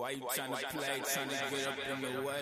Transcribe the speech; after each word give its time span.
Why 0.00 0.12
you 0.12 0.22
trying 0.34 0.50
to 0.50 0.56
play, 0.56 1.02
trying 1.04 1.28
to 1.28 1.34
get 1.34 1.68
up 1.68 1.76
in 1.92 2.14
the 2.16 2.22
way? 2.22 2.40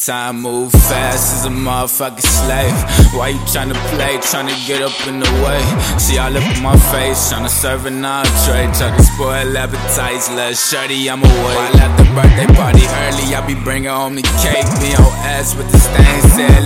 Time 0.00 0.40
move 0.40 0.72
fast 0.72 1.34
as 1.34 1.44
a 1.44 1.50
motherfucking 1.50 2.24
slave. 2.24 2.72
Why 3.12 3.36
you 3.36 3.38
tryna 3.40 3.76
play, 3.92 4.16
tryna 4.16 4.56
get 4.66 4.80
up 4.80 4.96
in 5.06 5.20
the 5.20 5.28
way? 5.44 5.60
See 5.98 6.16
all 6.16 6.34
up 6.34 6.56
in 6.56 6.62
my 6.62 6.74
face, 6.88 7.30
tryna 7.30 7.50
serve 7.50 7.84
an 7.84 8.02
entree, 8.02 8.64
tryna 8.72 8.98
spoil 9.02 9.58
appetites. 9.58 10.30
Less 10.30 10.70
shorty, 10.70 11.10
I'm 11.10 11.20
away. 11.20 11.54
While 11.54 11.76
at 11.76 11.92
the 11.98 12.04
birthday 12.16 12.48
party 12.56 12.80
early, 12.80 13.34
I 13.34 13.44
be 13.46 13.54
bringing 13.62 13.90
home 13.90 14.14
the 14.14 14.22
cake. 14.40 14.64
Be 14.80 14.96
on 14.96 15.12
ass 15.20 15.54
with 15.54 15.70
the 15.70 15.78
stain, 15.78 16.22
said 16.32 16.64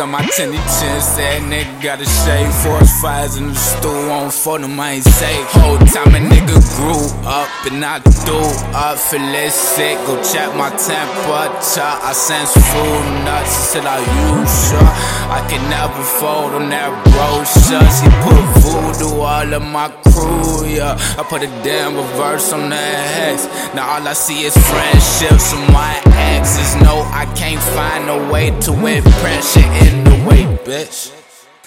on 0.00 0.10
my 0.10 0.24
tinny 0.34 0.56
chin. 0.56 1.00
Said 1.00 1.42
nigga 1.42 1.82
got 1.82 2.00
a 2.00 2.04
shave, 2.04 2.52
force 2.62 3.00
fires 3.00 3.36
in 3.36 3.48
the 3.48 3.54
stool 3.54 4.10
on 4.10 4.30
for 4.30 4.58
them, 4.58 4.78
I 4.78 4.92
ain't 4.92 5.04
safe. 5.04 5.46
Whole 5.52 5.78
time 5.78 6.14
a 6.14 6.18
nigga 6.18 6.58
grew 6.76 7.02
up 7.26 7.48
and 7.70 7.84
I 7.84 8.00
threw 8.00 8.42
up, 8.74 8.98
feeling 8.98 9.50
sick. 9.50 9.98
Go 10.06 10.20
check 10.22 10.54
my 10.56 10.70
temper. 10.70 11.22
I 11.32 12.12
sense 12.12 12.52
food 12.54 13.24
nuts 13.24 13.72
till 13.72 13.86
I 13.86 13.98
use 13.98 14.72
her. 14.72 14.88
I 15.30 15.46
can 15.48 15.62
never 15.70 16.02
fold 16.18 16.52
on 16.54 16.68
that 16.70 16.90
brochure. 17.06 17.86
She 17.96 18.08
put 18.26 18.42
voodoo 18.62 19.20
all 19.20 19.54
of 19.54 19.62
my 19.62 19.88
crew, 20.10 20.66
yeah. 20.66 20.98
I 21.18 21.22
put 21.22 21.42
a 21.42 21.50
damn 21.62 21.94
reverse 21.96 22.52
on 22.52 22.68
that 22.70 22.98
hex. 23.14 23.46
Now 23.74 23.94
all 23.94 24.06
I 24.06 24.12
see 24.12 24.44
is 24.44 24.56
friendships 24.56 25.52
from 25.52 25.72
my 25.72 25.94
find 28.02 28.28
a 28.28 28.32
way 28.32 28.50
to 28.60 28.72
impress 28.86 29.56
you 29.56 29.62
in 29.62 30.04
the 30.04 30.10
way, 30.28 30.44
bitch. 30.64 31.12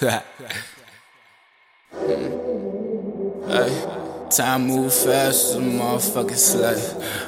hey. 3.48 3.92
Time 4.28 4.66
move 4.66 4.92
fast 4.92 5.50
as 5.50 5.54
a 5.54 5.60
motherfucking 5.60 6.34
slave. 6.34 6.82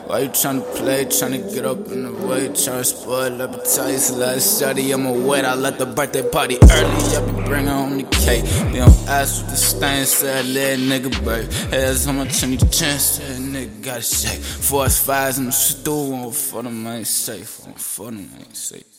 Why 0.09 0.19
you 0.19 0.31
tryna 0.31 0.65
play, 0.75 1.05
tryna 1.05 1.55
get 1.55 1.65
up 1.65 1.87
in 1.93 2.03
the 2.03 2.13
way, 2.27 2.49
tryna 2.49 2.85
spoil 2.85 3.41
appetites? 3.41 4.11
Let 4.11 4.43
study, 4.43 4.93
I'ma 4.93 5.13
wait. 5.13 5.45
I 5.45 5.55
let 5.55 5.79
the 5.79 5.87
birthday 5.87 6.29
party 6.29 6.59
early. 6.61 7.17
I 7.17 7.21
be 7.25 7.33
bringing 7.47 7.69
home 7.69 7.99
the 7.99 8.03
cake. 8.03 8.43
They 8.73 8.81
don't 8.81 9.09
ask 9.09 9.43
what 9.43 9.51
the 9.53 9.57
stain 9.57 10.07
said, 10.07 10.45
little 10.47 10.87
nigga, 10.87 11.25
babe. 11.25 11.49
Heads 11.71 12.05
how 12.05 12.13
much 12.13 12.43
any 12.43 12.57
chance, 12.57 13.19
that 13.19 13.39
nigga 13.39 13.81
gotta 13.81 14.03
shake. 14.03 14.41
Force 14.41 14.99
fires 14.99 15.39
in 15.39 15.45
the 15.47 15.53
stool, 15.53 16.33
for 16.33 16.65
them, 16.65 16.85
ain't 16.85 17.07
safe. 17.07 17.61
For 17.77 18.07
them, 18.07 18.29
ain't 18.41 18.57
safe. 18.57 18.98